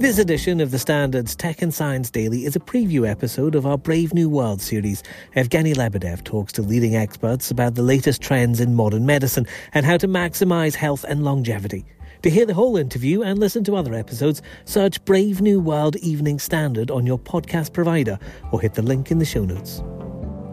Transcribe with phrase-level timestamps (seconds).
[0.00, 3.76] This edition of the Standard's Tech and Science Daily is a preview episode of our
[3.76, 5.02] Brave New World series.
[5.36, 9.98] Evgeny Lebedev talks to leading experts about the latest trends in modern medicine and how
[9.98, 11.84] to maximize health and longevity.
[12.22, 16.38] To hear the whole interview and listen to other episodes, search Brave New World Evening
[16.38, 18.18] Standard on your podcast provider
[18.52, 19.82] or hit the link in the show notes.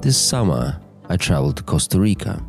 [0.01, 0.77] This summer,
[1.07, 2.45] I traveled to Costa Rica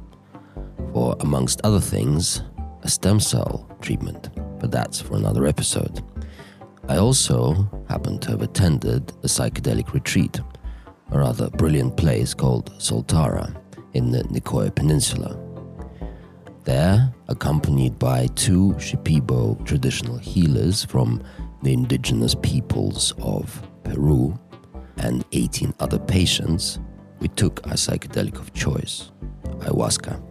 [0.93, 2.43] for, amongst other things,
[2.83, 6.03] a stem cell treatment, but that's for another episode.
[6.89, 10.41] I also happened to have attended a psychedelic retreat,
[11.13, 13.55] a rather brilliant place called Soltara
[13.93, 15.39] in the Nicoya Peninsula.
[16.64, 21.23] There, accompanied by two Shipibo traditional healers from
[21.63, 24.39] the indigenous peoples of Peru
[24.97, 26.79] and 18 other patients,
[27.21, 29.11] we took our psychedelic of choice,
[29.59, 30.23] ayahuasca.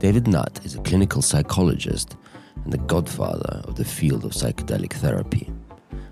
[0.00, 2.16] David Nutt is a clinical psychologist
[2.66, 5.48] and the godfather of the field of psychedelic therapy.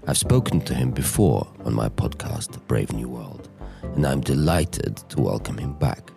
[0.06, 3.48] I've spoken to him before on my podcast, Brave New World,
[3.82, 6.12] and I'm delighted to welcome him back.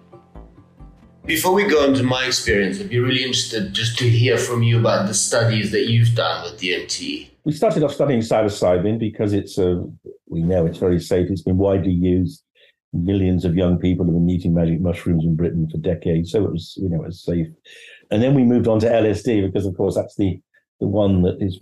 [1.25, 4.79] Before we go into my experience, I'd be really interested just to hear from you
[4.79, 7.31] about the studies that you've done with DMT.
[7.43, 9.83] We started off studying psilocybin because it's a,
[10.27, 11.31] we know it's very safe.
[11.31, 12.43] It's been widely used.
[12.93, 16.51] Millions of young people have been eating magic mushrooms in Britain for decades, so it
[16.51, 17.47] was, you know, it was safe.
[18.11, 20.39] And then we moved on to LSD because, of course, that's the
[20.79, 21.59] the one that is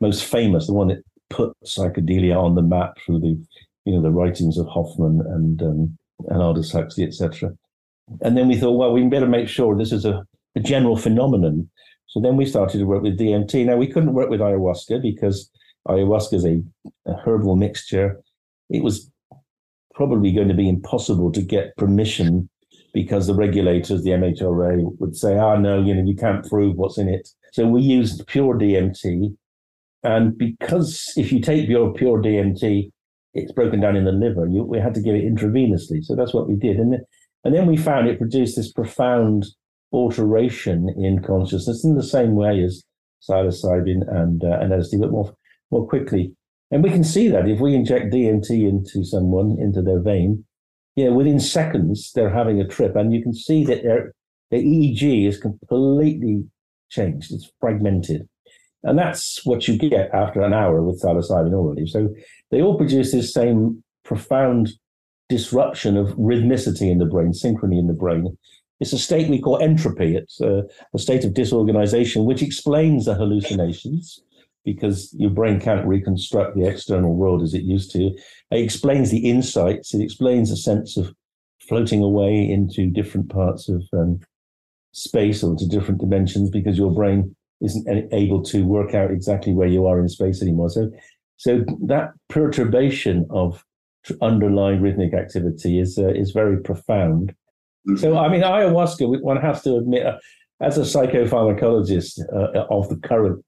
[0.00, 3.40] most famous, the one that put psychedelia on the map through the
[3.84, 7.52] you know the writings of Hofmann and um, and Aldous Huxley, etc.
[8.20, 11.70] And then we thought, well, we better make sure this is a, a general phenomenon.
[12.08, 13.64] So then we started to work with DMT.
[13.64, 15.48] Now we couldn't work with ayahuasca because
[15.86, 16.60] ayahuasca is a,
[17.06, 18.20] a herbal mixture.
[18.68, 19.08] It was
[19.94, 22.48] probably going to be impossible to get permission
[22.92, 26.76] because the regulators, the MHRA, would say, "Ah, oh, no, you know, you can't prove
[26.76, 29.36] what's in it." So we used pure DMT,
[30.02, 32.90] and because if you take your pure DMT,
[33.34, 34.46] it's broken down in the liver.
[34.46, 36.96] You, we had to give it intravenously, so that's what we did, and
[37.44, 39.46] and then we found it produced this profound
[39.92, 42.82] alteration in consciousness in the same way as
[43.28, 45.34] psilocybin and uh, and LSD, but more
[45.70, 46.34] more quickly.
[46.70, 50.44] And we can see that if we inject DMT into someone into their vein,
[51.00, 54.12] yeah, within seconds they're having a trip, and you can see that their
[54.50, 56.44] their EEG is completely
[56.90, 57.32] changed.
[57.32, 58.28] It's fragmented,
[58.82, 61.86] and that's what you get after an hour with psilocybin already.
[61.86, 62.08] So
[62.50, 64.70] they all produce this same profound
[65.28, 68.36] disruption of rhythmicity in the brain, synchrony in the brain.
[68.80, 70.16] It's a state we call entropy.
[70.16, 74.20] It's a, a state of disorganization, which explains the hallucinations
[74.64, 78.06] because your brain can't reconstruct the external world as it used to.
[78.50, 79.94] It explains the insights.
[79.94, 81.14] It explains a sense of
[81.68, 84.20] floating away into different parts of um,
[84.92, 89.68] space or to different dimensions because your brain isn't able to work out exactly where
[89.68, 90.70] you are in space anymore.
[90.70, 90.90] So,
[91.36, 93.64] so that perturbation of
[94.20, 97.34] underlying rhythmic activity is uh, is very profound.
[97.96, 99.22] So, I mean, ayahuasca.
[99.22, 100.18] One has to admit, uh,
[100.60, 103.44] as a psychopharmacologist uh, of the current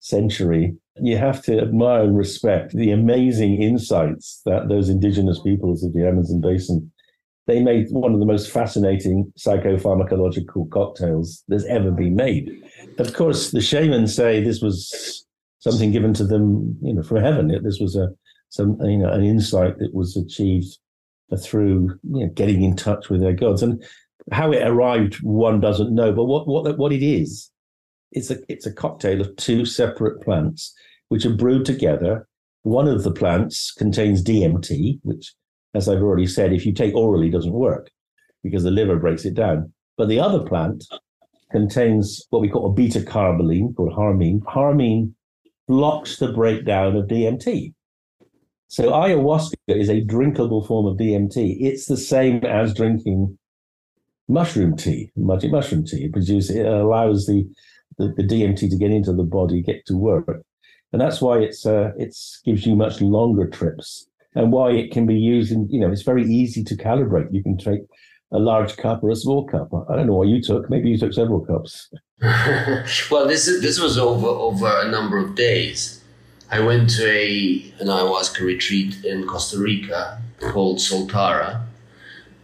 [0.00, 5.92] century, you have to admire and respect the amazing insights that those indigenous peoples of
[5.92, 6.90] the Amazon basin
[7.48, 12.62] they made one of the most fascinating psychopharmacological cocktails that's ever been made.
[12.98, 15.26] Of course, the shamans say this was
[15.58, 17.48] something given to them, you know, from heaven.
[17.64, 18.10] This was a
[18.50, 20.78] some you know an insight that was achieved
[21.42, 23.82] through you know, getting in touch with their gods, and
[24.30, 26.12] how it arrived, one doesn't know.
[26.12, 27.50] But what what what it is,
[28.12, 30.74] it's a it's a cocktail of two separate plants
[31.08, 32.28] which are brewed together.
[32.62, 35.34] One of the plants contains DMT, which
[35.74, 37.90] as I've already said, if you take orally, doesn't work
[38.42, 39.72] because the liver breaks it down.
[39.96, 40.84] But the other plant
[41.50, 44.42] contains what we call a beta carboline called harmine.
[44.46, 45.14] Harmine
[45.66, 47.74] blocks the breakdown of DMT.
[48.68, 51.56] So ayahuasca is a drinkable form of DMT.
[51.60, 53.38] It's the same as drinking
[54.28, 56.04] mushroom tea, magic mushroom tea.
[56.04, 57.48] It produces it allows the,
[57.98, 60.42] the, the DMT to get into the body, get to work,
[60.92, 65.06] and that's why it's uh, it's gives you much longer trips and why it can
[65.06, 67.32] be used in, you know, it's very easy to calibrate.
[67.32, 67.80] You can take
[68.32, 69.68] a large cup or a small cup.
[69.90, 70.68] I don't know what you took.
[70.70, 71.90] Maybe you took several cups.
[73.10, 76.02] well, this is this was over over a number of days.
[76.50, 81.62] I went to a an ayahuasca retreat in Costa Rica called Soltara,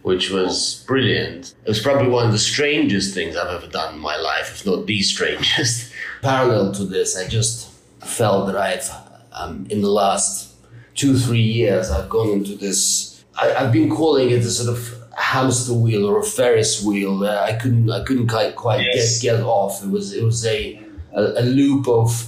[0.05, 1.55] which was brilliant.
[1.65, 4.63] It was probably one of the strangest things I've ever done in my life, if
[4.63, 5.91] not the strangest.
[6.21, 7.71] Parallel to this, I just
[8.03, 8.87] felt that I've
[9.33, 10.53] um, in the last
[10.93, 13.25] two, three years, I've gone into this.
[13.35, 17.25] I, have been calling it a sort of hamster wheel or a Ferris wheel.
[17.25, 19.19] I couldn't, I couldn't quite, quite yes.
[19.19, 19.83] get get off.
[19.83, 22.27] It was, it was a a, a loop of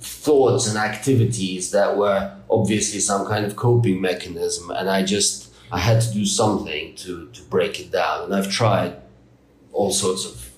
[0.00, 5.78] thoughts and activities that were obviously some kind of coping mechanism, and I just I
[5.78, 8.92] had to do something to to break it down, and I've tried
[9.72, 10.50] all sorts of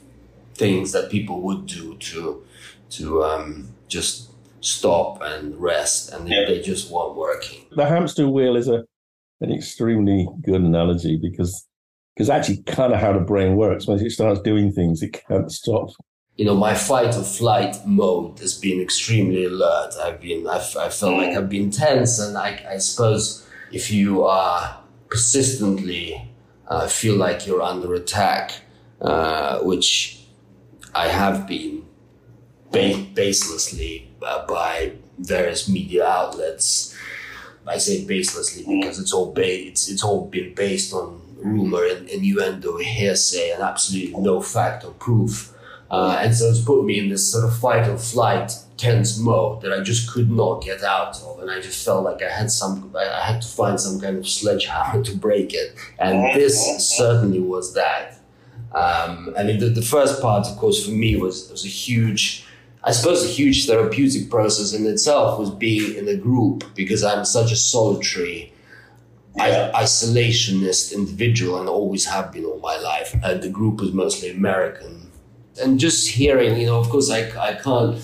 [0.55, 2.43] things that people would do to
[2.91, 4.31] to um, just
[4.61, 6.45] stop and rest, and Yeah.
[6.47, 7.67] they just weren't working.
[7.75, 8.85] The hamster wheel is a
[9.41, 11.67] an extremely good analogy because
[12.15, 13.87] because actually kind of how the brain works.
[13.87, 15.89] Once it starts doing things, it can't stop.
[16.37, 19.93] you know, my fight or flight mode has been extremely alert.
[20.03, 24.25] I've been, I've, I felt like I've been tense, and I, I suppose if you
[24.25, 24.79] are
[25.13, 26.27] persistently
[26.69, 28.63] uh, feel like you're under attack,
[29.03, 30.25] uh, which
[30.95, 31.85] I have been
[32.71, 36.97] ba- baselessly uh, by various media outlets.
[37.67, 42.09] I say baselessly because it's all ba- it's it's all been based on rumor and
[42.09, 45.53] innuendo, hearsay, and absolutely no fact or proof.
[45.91, 49.63] Uh, and so it's put me in this sort of fight or flight tense mode
[49.63, 52.51] that I just could not get out of, and I just felt like I had
[52.51, 57.41] some, I had to find some kind of sledgehammer to break it, and this certainly
[57.41, 58.19] was that.
[58.75, 62.47] Um, I mean, the, the first part, of course, for me was was a huge,
[62.83, 67.25] I suppose, a huge therapeutic process in itself was being in a group because I'm
[67.25, 68.53] such a solitary
[69.39, 73.15] I, isolationist individual and always have been all my life.
[73.23, 75.11] And the group was mostly American.
[75.63, 77.99] And just hearing, you know, of course, I, I can't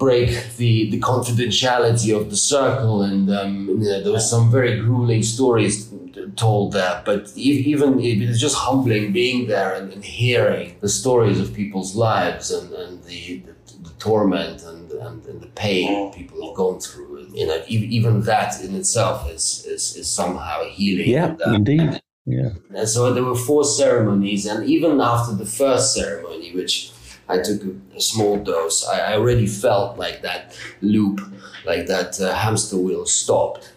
[0.00, 3.02] break the, the confidentiality of the circle.
[3.02, 5.92] And um, you know, there was some very grueling stories
[6.36, 7.02] told there.
[7.04, 11.94] But even it was just humbling being there and, and hearing the stories of people's
[11.94, 16.80] lives and, and the, the, the torment and, and, and the pain people have gone
[16.80, 17.28] through.
[17.32, 21.10] You know, even that in itself is, is, is somehow healing.
[21.10, 22.02] Yeah, uh, indeed.
[22.26, 22.50] Yeah.
[22.74, 26.92] and so there were four ceremonies, and even after the first ceremony, which
[27.30, 27.62] I took
[27.96, 31.20] a, small dose, I, I already felt like that loop,
[31.64, 33.72] like that uh, hamster wheel stopped.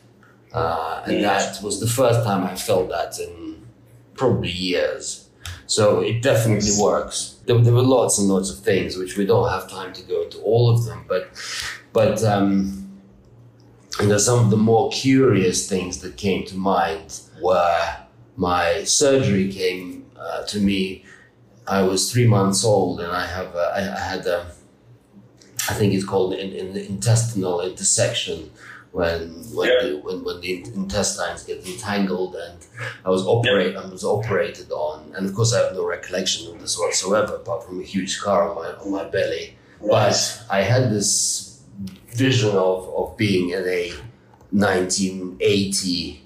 [0.53, 3.65] Uh, and that was the first time I felt that in
[4.15, 5.29] probably years.
[5.65, 7.39] So it definitely works.
[7.45, 10.23] There, there were lots and lots of things which we don't have time to go
[10.23, 11.29] into all of them, but
[11.93, 12.89] but um,
[13.99, 17.97] you know some of the more curious things that came to mind were
[18.35, 21.05] my surgery came uh, to me.
[21.67, 24.51] I was three months old, and I have a, I, I had a,
[25.69, 28.51] I think it's called in, in intestinal intersection
[28.91, 32.59] when when, the, when when the intestines get entangled, and
[33.05, 36.59] I was operate I was operated on, and of course I have no recollection of
[36.59, 39.57] this whatsoever, apart from a huge scar on my on my belly.
[39.81, 41.61] But I had this
[42.09, 43.91] vision of, of being in a
[44.51, 46.21] 1980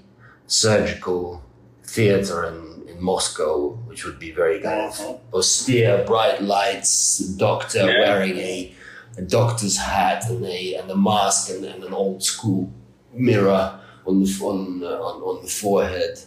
[0.46, 1.42] surgical
[1.82, 2.67] theater in,
[2.98, 8.74] in Moscow, which would be very kind of austere, bright lights, doctor wearing a,
[9.16, 12.70] a doctor's hat and a and a mask and, and an old school
[13.12, 16.18] mirror on the on uh, on, on the forehead,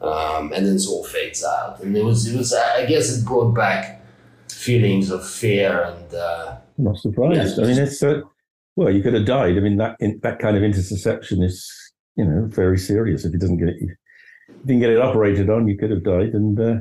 [0.00, 1.80] um, and then it all fades out.
[1.80, 4.02] And it was it was I guess it brought back
[4.48, 6.14] feelings of fear and.
[6.14, 7.58] Uh, I'm not surprised.
[7.58, 7.64] Yeah.
[7.64, 8.22] I mean, it's uh,
[8.76, 9.56] well, you could have died.
[9.58, 11.70] I mean, that in, that kind of interception is,
[12.16, 13.24] you know, very serious.
[13.24, 13.94] If you doesn't get it, you
[14.66, 16.74] didn't get it operated on, you could have died, and uh,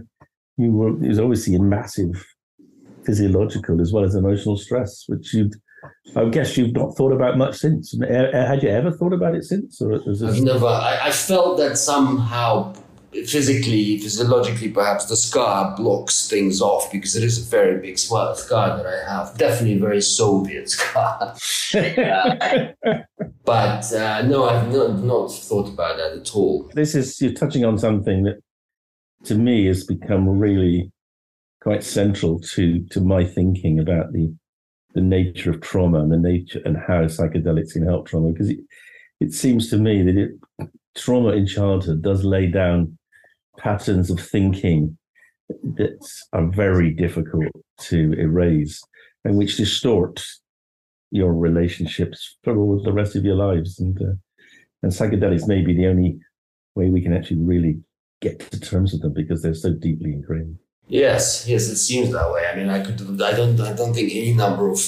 [0.58, 0.90] you were.
[1.04, 2.26] It was obviously a massive
[3.06, 5.54] physiological as well as emotional stress, which you'd,
[6.16, 7.98] I guess, you've not thought about much since.
[8.02, 10.68] Had you ever thought about it since, or I've never.
[10.68, 12.74] I, I felt that somehow,
[13.12, 18.36] physically, physiologically, perhaps the scar blocks things off because it is a very big scar
[18.36, 19.38] scar that I have.
[19.38, 21.36] Definitely a very Soviet scar.
[23.46, 26.70] but uh, no, I've not, not thought about that at all.
[26.74, 28.40] this is you're touching on something that
[29.26, 30.92] to me has become really
[31.62, 34.34] quite central to to my thinking about the
[34.94, 38.60] the nature of trauma and the nature and how psychedelics can help trauma because it
[39.20, 40.32] it seems to me that it
[40.96, 42.98] trauma in childhood does lay down
[43.60, 44.98] patterns of thinking
[45.50, 46.00] that
[46.34, 48.82] are very difficult to erase
[49.24, 50.24] and which distort
[51.12, 54.14] your relationships for all the rest of your lives and uh,
[54.82, 56.20] and psychedelics may be the only
[56.76, 57.80] way we can actually really
[58.22, 60.58] get to terms with them because they're so deeply ingrained.
[60.88, 62.48] Yes, yes, it seems that way.
[62.52, 63.22] I mean, I could.
[63.22, 63.60] I don't.
[63.60, 64.80] I don't think any number of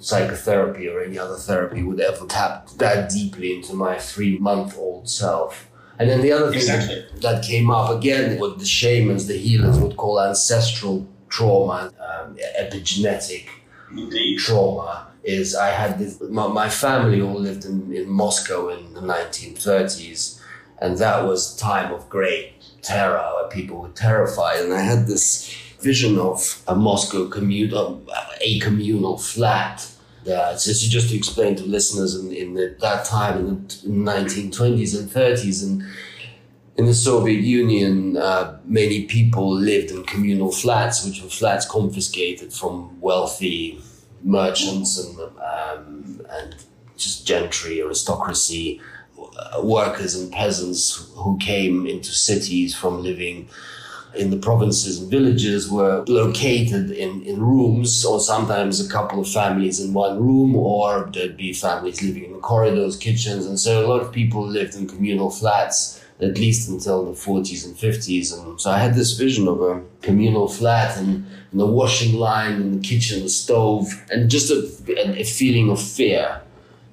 [0.00, 5.67] psychotherapy or any other therapy would ever tap that deeply into my three-month-old self.
[5.98, 7.04] And then the other thing Exactly.
[7.20, 13.46] that, came up again, what the shamans, the healers would call ancestral trauma, um, epigenetic
[13.90, 14.38] Indeed.
[14.38, 19.00] trauma is I had this, my, my family all lived in, in Moscow in the
[19.00, 20.40] 1930s,
[20.80, 22.52] and that was a time of great
[22.82, 24.60] terror where people were terrified.
[24.60, 28.02] And I had this vision of a Moscow communal,
[28.40, 29.86] a communal flat.
[30.28, 34.98] Uh, so just to explain to listeners, in, in the, that time in the 1920s
[34.98, 35.82] and 30s, and
[36.76, 42.52] in the Soviet Union, uh, many people lived in communal flats, which were flats confiscated
[42.52, 43.80] from wealthy
[44.22, 46.56] merchants and um, and
[46.96, 48.80] just gentry, aristocracy,
[49.18, 53.48] uh, workers and peasants who came into cities from living
[54.14, 59.28] in the provinces and villages were located in, in rooms, or sometimes a couple of
[59.28, 63.46] families in one room, or there'd be families living in the corridors, kitchens.
[63.46, 67.64] And so a lot of people lived in communal flats, at least until the 40s
[67.64, 68.36] and 50s.
[68.36, 72.54] And so I had this vision of a communal flat and, and the washing line
[72.54, 76.40] and the kitchen, the stove, and just a, a feeling of fear.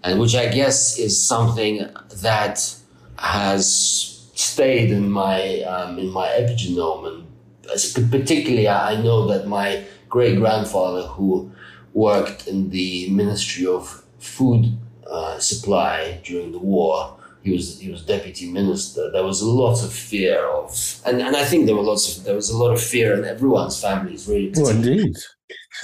[0.04, 1.90] And which I guess is something
[2.22, 2.76] that
[3.18, 7.26] has stayed in my um, in my epigenome,
[7.72, 11.52] and particularly I know that my great grandfather, who
[11.94, 14.78] worked in the Ministry of Food
[15.10, 19.12] uh, Supply during the war, he was he was deputy minister.
[19.12, 22.24] There was a lot of fear of, and, and I think there were lots of
[22.24, 24.52] there was a lot of fear in everyone's families, really.
[24.56, 25.16] Well, indeed,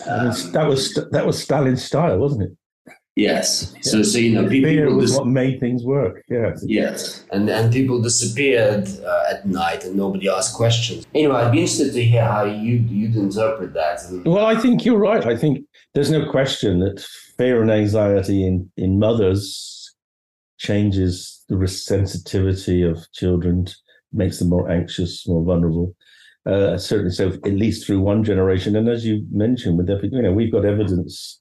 [0.07, 2.57] um, that was that was Stalin's style, wasn't it?
[3.15, 3.73] Yes.
[3.81, 6.23] So, so you know, people, Fear was dis- what made things work.
[6.29, 6.63] Yes.
[6.65, 7.25] Yes.
[7.31, 11.05] And and people disappeared uh, at night, and nobody asked questions.
[11.13, 13.99] Anyway, I'd be interested to hear how you you'd interpret that.
[14.25, 15.25] Well, I think you're right.
[15.25, 17.05] I think there's no question that
[17.37, 19.93] fear and anxiety in in mothers
[20.57, 23.67] changes the sensitivity of children,
[24.13, 25.95] makes them more anxious, more vulnerable.
[26.45, 28.75] Uh, certainly, so at least through one generation.
[28.75, 31.40] And as you mentioned, with you know, we've got evidence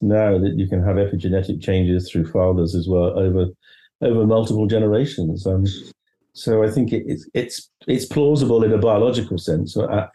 [0.00, 3.46] now that you can have epigenetic changes through fathers as well over
[4.00, 5.46] over multiple generations.
[5.46, 5.64] Um,
[6.32, 10.06] so I think it, it's it's it's plausible in a biological sense, uh,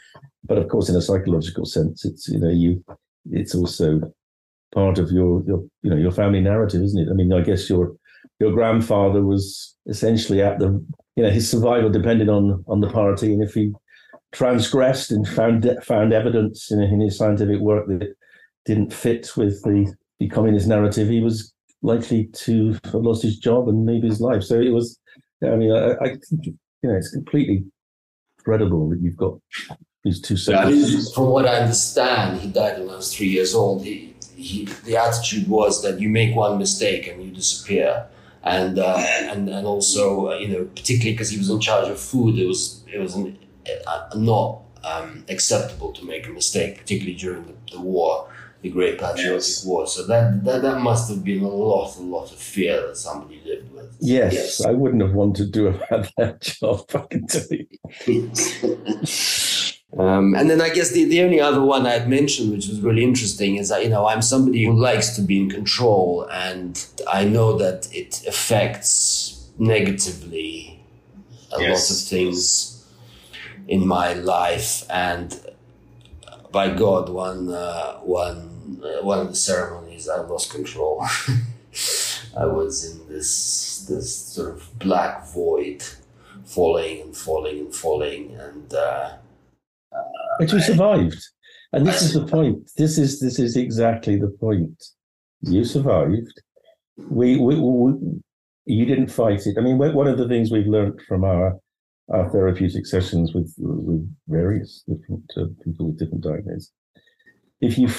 [0.46, 2.84] but of course in a psychological sense, it's you know you
[3.32, 4.02] it's also
[4.74, 7.12] part of your your you know your family narrative, isn't it?
[7.12, 7.96] I mean, I guess your
[8.40, 10.84] your grandfather was essentially at the
[11.16, 13.74] you know his survival depended on on the party, and if he
[14.32, 18.16] transgressed and found found evidence in, in his scientific work that
[18.66, 23.68] didn't fit with the, the communist narrative, he was likely to have lost his job
[23.68, 24.44] and maybe his life.
[24.44, 25.00] So it was,
[25.44, 27.66] I mean, I, I think, you know, it's completely
[28.44, 29.40] credible that you've got
[30.04, 30.76] these two separate.
[31.14, 33.84] From what I understand, he died when I was three years old.
[33.84, 38.08] He, he, the attitude was that you make one mistake and you disappear.
[38.44, 42.00] And, uh, and, and also, uh, you know, particularly because he was in charge of
[42.00, 43.38] food, it was, it was an,
[43.88, 48.30] uh, not um, acceptable to make a mistake, particularly during the, the war
[48.64, 49.66] the Great Patriotic yes.
[49.66, 49.86] War.
[49.86, 53.42] So that, that that must have been a lot, a lot of fear that somebody
[53.46, 53.96] lived with.
[54.00, 54.66] Yes, yes.
[54.66, 56.86] I wouldn't have wanted to have had that job.
[56.96, 58.32] I can tell you.
[59.96, 63.04] Um, and then I guess the, the only other one I'd mentioned, which was really
[63.04, 67.26] interesting, is that, you know, I'm somebody who likes to be in control and I
[67.26, 70.84] know that it affects negatively
[71.56, 71.92] a yes.
[71.92, 72.88] lot of things
[73.68, 74.84] in my life.
[74.90, 75.40] And
[76.52, 78.53] by God, one, uh, one
[79.04, 81.06] one of the ceremonies, I lost control.
[82.38, 85.84] I was in this this sort of black void,
[86.46, 89.18] falling and falling and falling, and uh,
[90.40, 91.22] but you survived.
[91.72, 92.72] And this I, is the point.
[92.78, 94.84] This is this is exactly the point.
[95.42, 96.42] You survived.
[96.98, 98.22] We, we, we
[98.66, 99.58] you didn't fight it.
[99.58, 101.58] I mean, one of the things we've learned from our
[102.12, 106.72] our therapeutic sessions with with various different uh, people with different diagnoses,
[107.62, 107.90] if you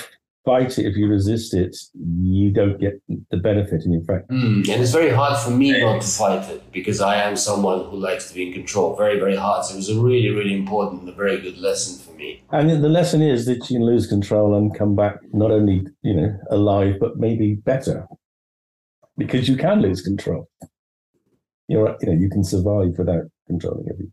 [0.45, 3.85] fight it, if you resist it, you don't get the benefit.
[3.85, 7.01] And in fact, mm, and it's very hard for me not to fight it because
[7.01, 8.95] I am someone who likes to be in control.
[8.97, 9.65] Very, very hard.
[9.65, 12.43] So it was a really, really important and a very good lesson for me.
[12.51, 16.15] And the lesson is that you can lose control and come back not only you
[16.15, 18.07] know alive but maybe better
[19.17, 20.49] because you can lose control.
[21.69, 24.13] You're you know you can survive without controlling everything.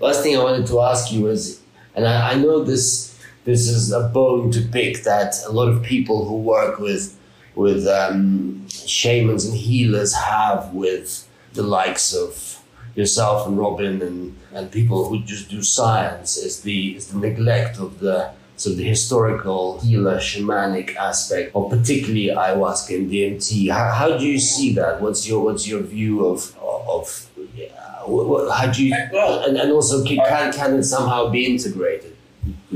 [0.00, 1.60] Last thing I wanted to ask you was,
[1.94, 5.82] and I, I know this this is a bone to pick that a lot of
[5.82, 7.16] people who work with
[7.54, 12.60] with um, shamans and healers have with the likes of
[12.94, 17.78] yourself and Robin and, and people who just do science is the is the neglect
[17.78, 23.70] of the so the historical healer shamanic aspect of particularly ayahuasca and DMT.
[23.70, 25.00] How, how do you see that?
[25.00, 30.52] What's your what's your view of of uh, how do you and, and also can
[30.52, 32.07] can it somehow be integrated?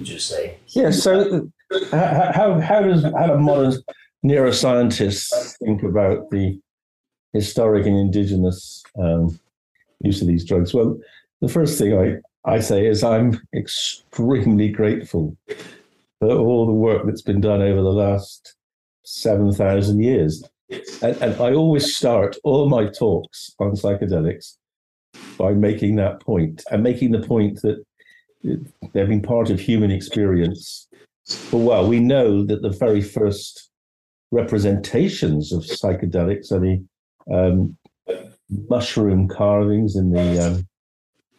[0.03, 0.57] Would you say?
[0.69, 0.91] Yeah.
[0.91, 1.49] So,
[1.93, 3.75] how how does how do modern
[4.25, 6.59] neuroscientists think about the
[7.33, 9.39] historic and indigenous um,
[10.01, 10.75] use of these drugs?
[10.75, 10.99] Well,
[11.41, 12.17] the first thing I
[12.51, 15.37] I say is I'm extremely grateful
[16.19, 18.57] for all the work that's been done over the last
[19.05, 20.43] 7,000 years.
[21.03, 24.57] And, and I always start all my talks on psychedelics
[25.39, 27.85] by making that point and making the point that
[28.43, 30.89] they've been part of human experience
[31.27, 31.89] for well.
[31.89, 33.71] We know that the very first
[34.31, 36.85] representations of psychedelics are the
[37.33, 37.77] um,
[38.69, 40.69] mushroom carvings in the um,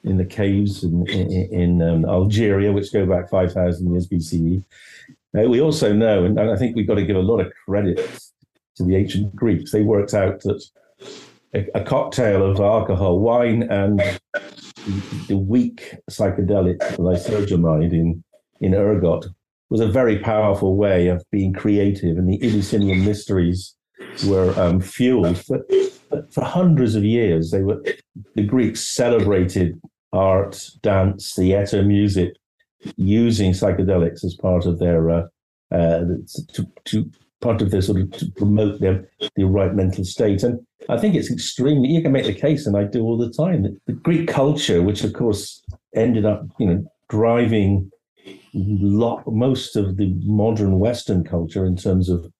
[0.03, 4.63] in the caves in, in, in um, Algeria, which go back 5,000 years BCE.
[5.37, 7.97] Uh, we also know, and I think we've got to give a lot of credit
[8.75, 9.71] to the ancient Greeks.
[9.71, 10.61] They worked out that
[11.53, 14.01] a, a cocktail of alcohol, wine, and
[15.27, 18.23] the weak psychedelic lysergamide in,
[18.59, 19.25] in ergot
[19.69, 23.75] was a very powerful way of being creative, and the Eleusinian mysteries
[24.27, 25.37] were um, fueled.
[25.37, 25.65] For,
[26.31, 27.83] for hundreds of years, they were
[28.35, 29.79] the Greeks celebrated
[30.11, 32.35] art, dance, theatre, music,
[32.97, 35.23] using psychedelics as part of their uh,
[35.71, 36.03] uh,
[36.53, 37.09] to, to
[37.43, 40.41] part of their sort of to promote their the right mental state.
[40.43, 43.31] And I think it's extremely you can make the case, and I do all the
[43.31, 45.61] time, that the Greek culture, which of course
[45.95, 47.91] ended up, you know, driving
[48.53, 52.31] lot most of the modern Western culture in terms of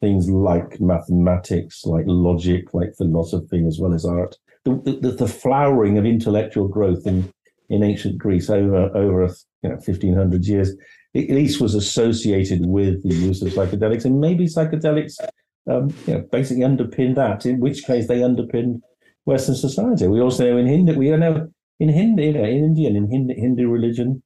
[0.00, 4.36] things like mathematics, like logic, like philosophy, as well as art.
[4.64, 7.32] The, the, the flowering of intellectual growth in,
[7.68, 10.76] in ancient Greece over over you know, 1500 years
[11.14, 15.14] at least was associated with the use of psychedelics, and maybe psychedelics,
[15.70, 17.44] um, you know, basically underpin that.
[17.44, 18.80] In which case, they underpin
[19.24, 20.08] Western society.
[20.08, 23.34] We also know in Hindu, we know in Hindu, you know, in Indian, in Hindu,
[23.34, 24.22] Hindu religion,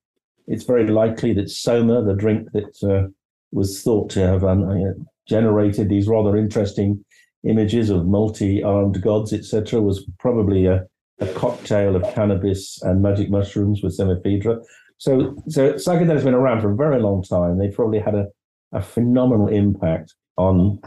[0.46, 3.08] it's very likely that soma, the drink that uh,
[3.50, 7.04] was thought to have um, generated these rather interesting
[7.44, 10.84] images of multi-armed gods, etc., was probably a,
[11.20, 14.62] a cocktail of cannabis and magic mushrooms with some ephedra.
[14.98, 17.58] So, so psychedelics have been around for a very long time.
[17.58, 18.26] They've probably had a,
[18.72, 20.80] a phenomenal impact on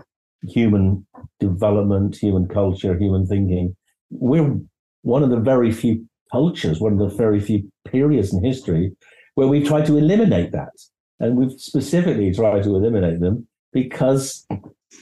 [0.44, 1.06] human
[1.40, 3.76] development, human culture, human thinking.
[4.10, 4.58] We're
[5.04, 8.92] one of the very few cultures, one of the very few periods in history
[9.36, 10.74] where we've tried to eliminate that.
[11.20, 14.46] And we've specifically tried to eliminate them because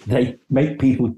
[0.08, 1.16] they make people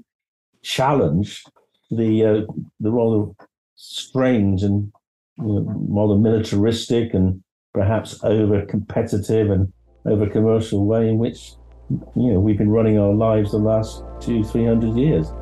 [0.62, 1.42] challenge
[1.90, 3.32] the uh, the rather
[3.76, 4.92] strange and
[5.38, 9.72] you know, rather militaristic and perhaps over competitive and
[10.06, 11.52] over commercial way in which
[11.90, 15.32] you know we've been running our lives the last two three hundred years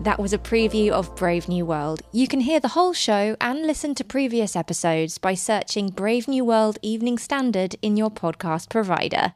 [0.00, 2.02] that was a preview of Brave New World.
[2.12, 6.44] You can hear the whole show and listen to previous episodes by searching Brave New
[6.44, 9.32] World Evening Standard in your podcast provider.